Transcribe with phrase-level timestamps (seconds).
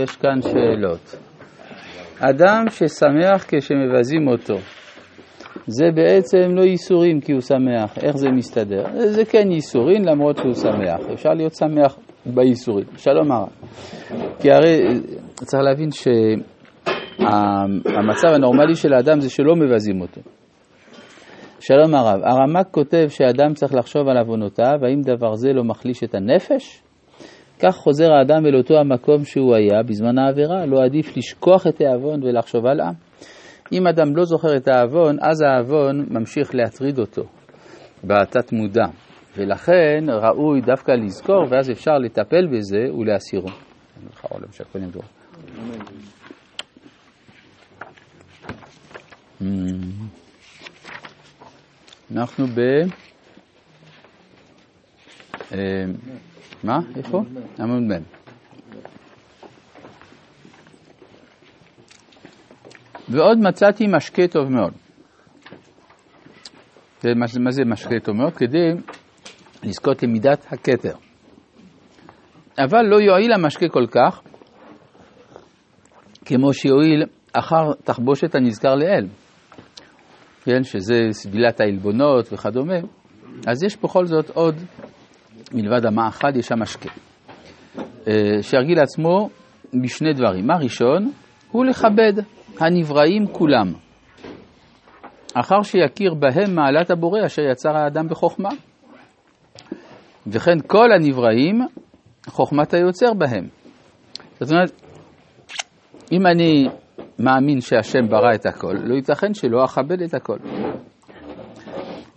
[0.00, 1.16] יש כאן שאלות.
[2.18, 4.54] אדם ששמח כשמבזים אותו,
[5.66, 8.84] זה בעצם לא ייסורים כי הוא שמח, איך זה מסתדר?
[8.96, 12.86] זה כן ייסורים למרות שהוא שמח, אפשר להיות שמח בייסורים.
[12.96, 13.48] שלום הרב.
[14.40, 14.80] כי הרי
[15.34, 16.28] צריך להבין שהמצב
[18.34, 20.20] הנורמלי של האדם זה שלא מבזים אותו.
[21.60, 26.14] שלום הרב, הרמ"ק כותב שאדם צריך לחשוב על עוונותיו, האם דבר זה לא מחליש את
[26.14, 26.83] הנפש?
[27.58, 32.22] כך חוזר האדם אל אותו המקום שהוא היה בזמן העבירה, לא עדיף לשכוח את העוון
[32.22, 32.90] ולחשוב הלאה.
[33.72, 37.22] אם אדם לא זוכר את העוון, אז העוון ממשיך להטריד אותו
[38.04, 38.86] בתת מודע,
[39.36, 43.48] ולכן ראוי דווקא לזכור, ואז אפשר לטפל בזה ולהסירו.
[52.10, 52.60] אנחנו ב...
[56.64, 56.78] מה?
[56.96, 57.22] איפה?
[57.60, 58.02] עמוד מ'.
[63.08, 64.72] ועוד מצאתי משקה טוב מאוד.
[67.40, 68.32] מה זה משקה טוב מאוד?
[68.32, 68.70] כדי
[69.62, 70.94] לזכות למידת הכתר.
[72.58, 74.20] אבל לא יועיל המשקה כל כך,
[76.24, 77.02] כמו שיועיל
[77.32, 79.06] אחר תחבושת הנזכר לאל,
[80.44, 82.78] כן, שזה סבילת העלבונות וכדומה,
[83.46, 84.54] אז יש בכל זאת עוד
[85.54, 86.90] מלבד המאכל יש שם משקה.
[88.08, 89.28] אה, שירגיל לעצמו
[89.82, 90.46] בשני דברים.
[90.46, 91.12] מה ראשון?
[91.50, 92.12] הוא לכבד
[92.60, 93.72] הנבראים כולם.
[95.34, 98.48] אחר שיכיר בהם מעלת הבורא אשר יצר האדם בחוכמה.
[100.26, 101.60] וכן כל הנבראים,
[102.26, 103.48] חוכמת היוצר בהם.
[104.40, 104.82] זאת אומרת,
[106.12, 106.68] אם אני
[107.18, 110.36] מאמין שהשם ברא את הכל, לא ייתכן שלא אכבד את הכל.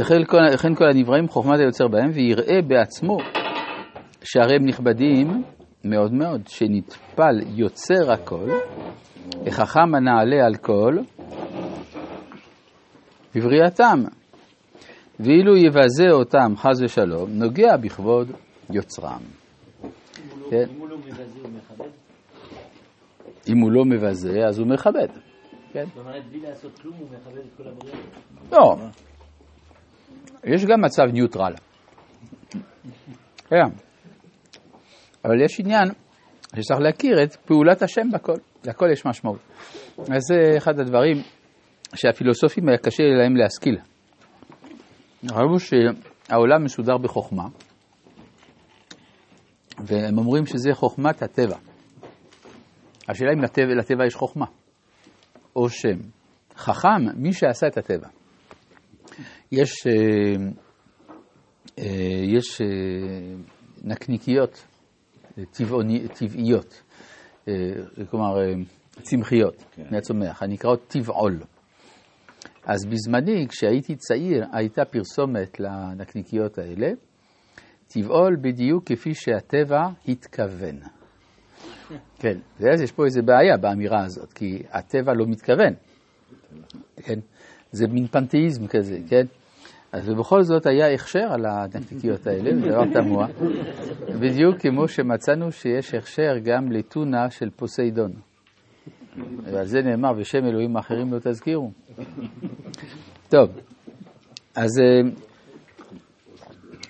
[0.00, 0.38] וכן כל,
[0.76, 3.18] כל הנבראים חוכמת היוצר בהם, ויראה בעצמו
[4.24, 5.42] שהרי הם נכבדים
[5.84, 8.50] מאוד מאוד, שנטפל יוצר הכל,
[9.46, 10.96] החכם הנעלה על כל,
[13.34, 14.02] בבריאתם.
[15.20, 18.32] ואילו יבזה אותם, חס ושלום, נוגע בכבוד
[18.70, 19.20] יוצרם.
[20.50, 20.64] כן?
[23.48, 25.08] אם הוא לא מבזה, אז הוא מכבד.
[25.72, 25.84] כן?
[25.84, 27.96] זאת אומרת, בלי לעשות כלום הוא מכבד את כל הבריאה?
[28.52, 28.76] לא.
[30.44, 31.54] יש גם מצב ניוטרל.
[33.48, 33.56] כן.
[35.24, 35.88] אבל יש עניין
[36.56, 38.32] שצריך להכיר את פעולת השם בכל,
[38.64, 39.40] לכל יש משמעות.
[39.98, 41.16] אז זה אחד הדברים
[41.94, 43.78] שהפילוסופים היה קשה להם להשכיל.
[45.30, 47.44] ראו שהעולם מסודר בחוכמה,
[49.78, 51.56] והם אומרים שזה חוכמת הטבע.
[53.08, 54.46] השאלה אם לטבע, לטבע יש חוכמה,
[55.56, 55.98] או שם.
[56.56, 58.08] חכם, מי שעשה את הטבע.
[59.52, 59.92] יש, אה,
[61.78, 62.66] אה, יש אה,
[63.84, 64.66] נקניקיות
[65.50, 66.82] טבעוני, טבעיות,
[68.10, 68.34] כלומר
[69.02, 69.82] צמחיות כן.
[69.90, 71.40] מהצומח, הנקראות טבעול.
[72.64, 76.88] אז בזמני, כשהייתי צעיר, הייתה פרסומת לנקניקיות האלה,
[77.88, 80.78] טבעול בדיוק כפי שהטבע התכוון.
[82.18, 85.74] כן, ואז יש פה איזו בעיה באמירה הזאת, כי הטבע לא מתכוון.
[86.96, 87.18] כן?
[87.72, 89.26] זה מין פנתאיזם כזה, כן?
[89.92, 93.26] אז ובכל זאת היה הכשר על הנקניקיות האלה, זה דבר תמוה,
[94.20, 98.12] בדיוק כמו שמצאנו שיש הכשר גם לטונה של פוסיידון.
[99.44, 101.70] ועל זה נאמר, בשם אלוהים האחרים לא תזכירו.
[103.28, 103.50] טוב,
[104.54, 104.70] אז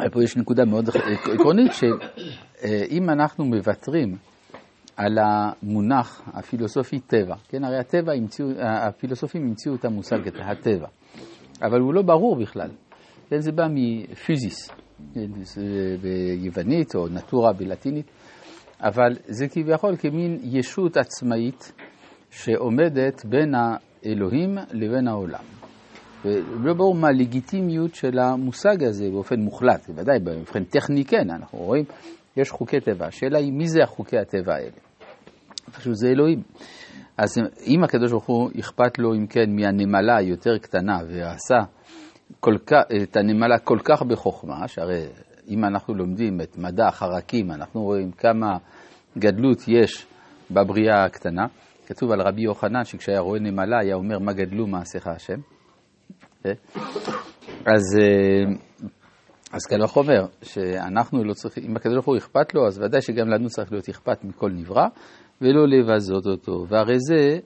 [0.00, 0.88] אה, פה יש נקודה מאוד
[1.34, 4.16] עקרונית, שאם אנחנו מוותרים
[4.96, 10.88] על המונח הפילוסופי טבע, כן, הרי הטבע המציאו, הפילוסופים המציאו את המושג הטבע,
[11.62, 12.70] אבל הוא לא ברור בכלל.
[13.28, 14.70] כן, זה בא מפיזיס,
[15.14, 15.30] כן,
[16.02, 18.06] ביוונית או נטורה בלטינית,
[18.80, 21.72] אבל זה כביכול כמין ישות עצמאית
[22.30, 25.44] שעומדת בין האלוהים לבין העולם.
[26.24, 31.84] ולא ברור מה הלגיטימיות של המושג הזה באופן מוחלט, בוודאי באופן טכני כן, אנחנו רואים,
[32.36, 33.06] יש חוקי טבע.
[33.06, 34.70] השאלה היא מי זה החוקי הטבע האלה?
[35.72, 36.42] פשוט זה אלוהים.
[37.18, 41.58] אז אם הקדוש ברוך הוא אכפת לו אם כן מהנמלה היותר קטנה ועשה
[42.66, 45.06] כך, את הנמלה כל כך בחוכמה, שהרי
[45.48, 48.56] אם אנחנו לומדים את מדע החרקים, אנחנו רואים כמה
[49.18, 50.06] גדלות יש
[50.50, 51.46] בבריאה הקטנה.
[51.86, 55.40] כתוב על רבי יוחנן שכשהיה רואה נמלה היה אומר מה גדלו מעשיך השם.
[56.46, 56.52] אה?
[57.66, 58.52] אז, אה,
[59.52, 63.28] אז קל וחומר, שאנחנו לא צריכים, אם הקדוש ברוך הוא אכפת לו, אז ודאי שגם
[63.28, 64.86] לנו צריך להיות אכפת מכל נברא,
[65.40, 66.64] ולא לבזות אותו.
[66.68, 67.38] והרי זה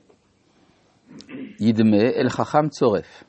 [1.61, 3.25] ידמה אל חכם צורף.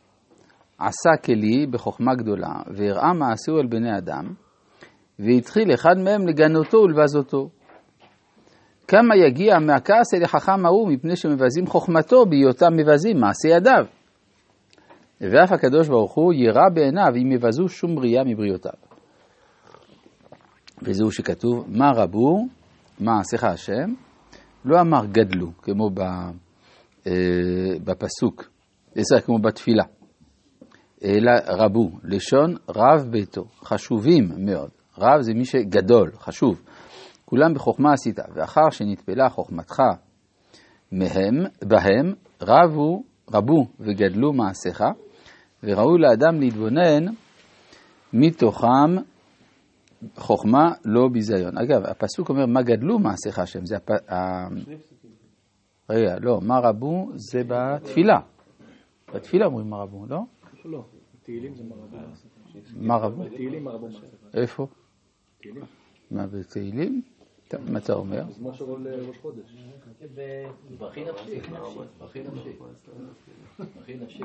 [0.77, 4.33] עשה כלי בחוכמה גדולה, והראה מעשהו על בני אדם,
[5.19, 7.49] והתחיל אחד מהם לגנותו ולבזותו.
[8.87, 13.85] כמה יגיע מהכעס אל החכם ההוא מפני שמבזים חוכמתו בהיותם מבזים מעשי ידיו.
[15.21, 18.73] ואף הקדוש ברוך הוא יירא בעיניו אם יבזו שום בריאה מבריאותיו.
[20.81, 22.47] וזהו שכתוב, מה רבו,
[22.99, 23.93] מה עשיך השם,
[24.65, 25.89] לא אמר גדלו, כמו
[27.07, 27.11] אה,
[27.83, 28.49] בפסוק,
[29.25, 29.83] כמו בתפילה,
[31.03, 34.69] אלא רבו, לשון רב ביתו, חשובים מאוד.
[34.97, 36.61] רב זה מי שגדול, חשוב.
[37.25, 39.81] כולם בחוכמה עשית, ואחר שנטפלה חוכמתך
[40.91, 43.03] מהם, בהם, רבו,
[43.33, 44.83] רבו וגדלו מעשיך,
[45.63, 47.05] וראוי לאדם להתבונן
[48.13, 48.95] מתוכם
[50.15, 51.57] חוכמה לא ביזיון.
[51.57, 53.65] אגב, הפסוק אומר, מה גדלו מעשיך השם?
[53.65, 53.89] זה הפ...
[55.89, 58.19] רגע, לא, מה רבו זה בתפילה.
[59.13, 60.19] בתפילה אומרים מה רבו, לא?
[60.65, 60.83] לא,
[61.23, 61.97] תהילים זה מה רבו.
[62.75, 63.29] מה רבו?
[63.29, 63.87] תהילים מה רבו
[64.33, 64.67] איפה?
[65.41, 65.63] תהילים.
[66.11, 67.01] מה בתהילים?
[67.59, 68.25] מה אתה אומר?
[68.25, 68.63] מזמור של
[69.07, 69.55] ראש חודש.
[70.77, 71.39] ברכי נפשי,
[71.99, 72.49] ברכי נפשי.
[73.75, 74.21] ברכי נפשי.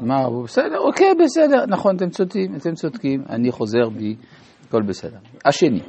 [0.00, 0.42] מה?
[0.44, 4.16] בסדר, אוקיי, בסדר, נכון, אתם צודקים, אתם צודקים, אני חוזר בי,
[4.68, 5.18] הכל בסדר.
[5.44, 5.80] השני,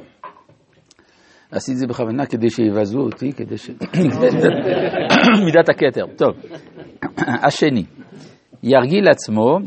[1.50, 3.70] עשיתי את זה בכוונה כדי שיבזו אותי, כדי ש...
[5.46, 6.36] מידת הכתר, טוב.
[7.18, 7.84] השני,
[8.62, 9.58] ירגיל עצמו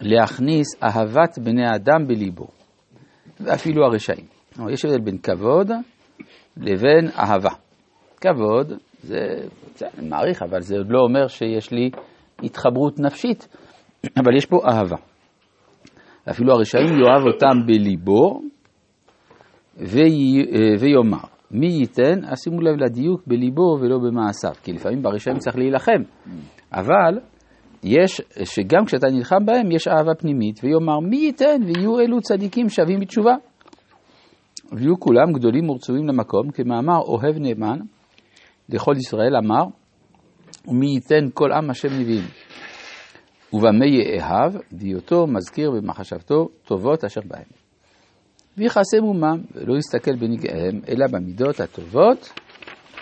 [0.00, 2.46] להכניס אהבת בני אדם בליבו,
[3.40, 4.26] ואפילו הרשעים.
[4.70, 5.70] יש הבדל בין כבוד
[6.56, 7.50] לבין אהבה.
[8.20, 9.16] כבוד, זה,
[9.74, 11.90] זה אני מעריך, אבל זה עוד לא אומר שיש לי
[12.42, 13.48] התחברות נפשית,
[14.16, 14.96] אבל יש פה אהבה.
[16.30, 18.40] אפילו הרשעים יאהב אותם בליבו
[19.76, 20.44] וי,
[20.80, 26.02] ויאמר, מי ייתן, אז שימו לב לדיוק בליבו ולא במעשיו, כי לפעמים ברשעים צריך להילחם,
[26.72, 27.18] אבל
[27.82, 33.00] יש, שגם כשאתה נלחם בהם יש אהבה פנימית, ויאמר מי ייתן ויהיו אלו צדיקים שווים
[33.00, 33.34] בתשובה.
[34.72, 37.78] ויהיו כולם גדולים ורצויים למקום, כמאמר אוהב נאמן,
[38.68, 39.64] לכל ישראל אמר,
[40.68, 42.24] ומי ייתן כל עם השם נביאים.
[43.52, 47.59] ובמה יאהב, בהיותו מזכיר במחשבתו טובות אשר בהם.
[48.58, 52.32] ויכסה מומם, ולא יסתכל בנגעיהם, אלא במידות הטובות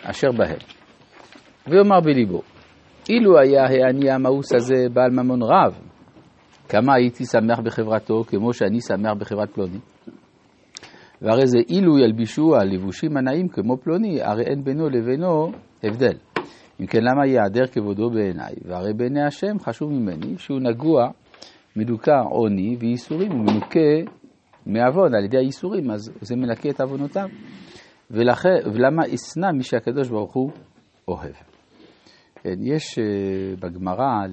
[0.03, 0.59] אשר בהם.
[1.67, 2.43] ויאמר בליבו,
[3.09, 5.79] אילו היה העני המאוס הזה בעל ממון רב,
[6.69, 9.79] כמה הייתי שמח בחברתו כמו שאני שמח בחברת פלוני.
[11.23, 15.53] והרי זה אילו ילבישו הלבושים הנאים כמו פלוני, הרי אין בינו לבינו
[15.83, 16.17] הבדל.
[16.81, 18.55] אם כן, למה ייעדר כבודו בעיניי?
[18.65, 21.11] והרי בעיני השם חשוב ממני שהוא נגוע,
[21.77, 24.11] מדוכא עוני וייסורים, הוא מנוקה
[24.69, 27.29] מעוון על ידי הייסורים, אז זה מנקה את עוונותיו.
[28.11, 30.51] ולכן, ולמה אשנא מי שהקדוש ברוך הוא
[31.09, 31.35] אוהב.
[32.43, 33.03] כן, יש uh,
[33.61, 34.27] בגמרא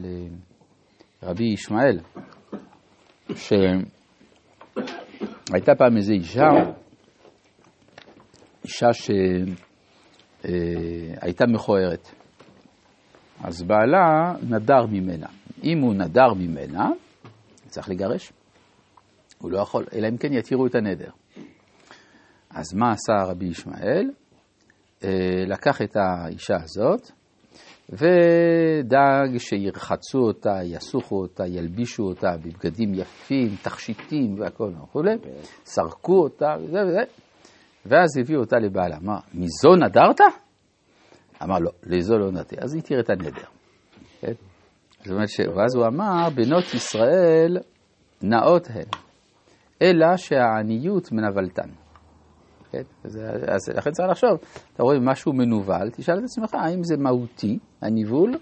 [1.24, 2.00] לרבי ישמעאל,
[3.36, 3.76] שהייתה
[5.78, 6.50] פעם איזו אישה,
[8.64, 8.94] אישה
[10.44, 12.12] שהייתה uh, מכוערת.
[13.44, 15.28] אז בעלה נדר ממנה.
[15.64, 16.90] אם הוא נדר ממנה,
[17.68, 18.32] צריך לגרש.
[19.46, 21.10] הוא לא יכול, אלא אם כן יתירו את הנדר.
[22.50, 24.10] אז מה עשה רבי ישמעאל?
[25.48, 27.12] לקח את האישה הזאת
[27.90, 35.16] ודאג שירחצו אותה, יסוכו אותה, ילבישו אותה בבגדים יפים, תכשיטים והכל וכולי,
[35.66, 37.04] סרקו אותה וזה וזה,
[37.86, 38.98] ואז הביאו אותה לבעלה.
[38.98, 40.22] אמר, מזו נדרת?
[41.44, 42.56] אמר לא, לזו לא נדרתי.
[42.60, 43.48] אז התיר את הנדר.
[44.22, 44.34] כן?
[45.00, 45.40] זאת אומרת ש...
[45.40, 47.58] ואז הוא אמר, בנות ישראל
[48.22, 49.05] נאות הן,
[49.82, 51.70] אלא שהעניות מנוולתן.
[52.72, 52.82] כן?
[53.04, 54.38] אז, אז לכן צריך לחשוב,
[54.74, 58.38] אתה רואה משהו מנוול, תשאל את עצמך האם זה מהותי, הניוול,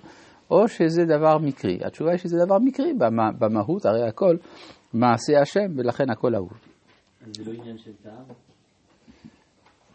[0.52, 1.80] או שזה דבר מקרי.
[1.86, 4.36] התשובה היא שזה דבר מקרי במה, במהות, הרי הכל
[4.94, 6.52] מעשה השם, ולכן הכל אהוב.
[7.22, 8.24] אז זה לא עניין של טעם?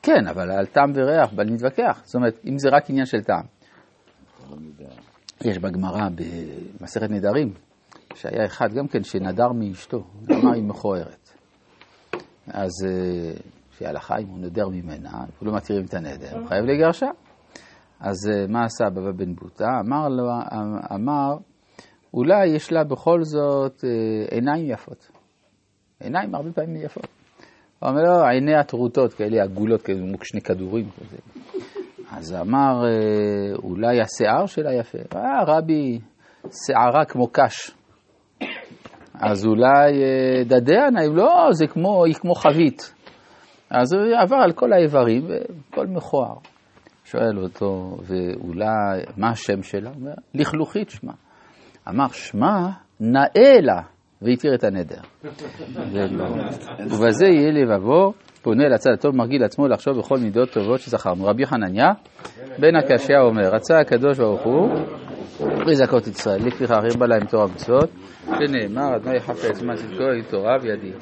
[0.02, 2.00] כן, אבל על טעם וריח, בל נתווכח.
[2.04, 3.44] זאת אומרת, אם זה רק עניין של טעם.
[5.44, 6.08] יש בגמרא,
[6.80, 7.52] במסכת נדרים,
[8.14, 11.27] שהיה אחד גם כן שנדר מאשתו, אמר היא מכוערת.
[12.52, 12.70] אז
[13.72, 15.10] לפי ההלכה, אם הוא נדר ממנה,
[15.42, 17.06] לא מתירים את הנדר, הוא חייב לגרשה.
[18.00, 18.16] אז
[18.48, 19.68] מה עשה בבא בן בוטה?
[19.86, 20.24] אמר לו,
[20.94, 21.36] אמר,
[22.14, 23.84] אולי יש לה בכל זאת
[24.30, 25.10] עיניים יפות.
[26.00, 27.06] עיניים הרבה פעמים יפות.
[27.80, 31.16] הוא אומר לו, עיני הטרוטות כאלה עגולות, כאלה כמו שני כדורים כזה.
[32.10, 32.82] אז אמר,
[33.62, 34.98] אולי השיער שלה יפה.
[35.16, 36.00] אה, רבי,
[36.66, 37.77] שערה כמו קש.
[39.20, 40.02] אז אולי
[40.44, 42.94] דדיה נעים, לא, זה כמו, היא כמו חבית.
[43.70, 46.34] אז הוא עבר על כל האיברים, וכל מכוער.
[47.04, 49.90] שואל אותו, ואולי, מה השם שלה?
[49.90, 51.12] הוא אומר, לכלוכית שמה.
[51.88, 52.70] אמר, שמה
[53.00, 53.82] נאה לה,
[54.22, 55.00] והתיר את הנדר.
[56.10, 56.24] לא.
[56.86, 61.24] ובזה יהיה לבבו, פונה לצד הטוב, מרגיל עצמו לחשוב בכל מידות טובות שזכרנו.
[61.24, 61.88] רבי חנניה,
[62.58, 64.68] בן הקשיא אומר, רצה הקדוש ברוך הוא
[65.38, 67.90] פרי זכות ישראל, לפיכך הרבה להם תורה ומצוות,
[68.38, 70.92] שנאמר, אדוני חפץ זמן צדקו, תורה וידי.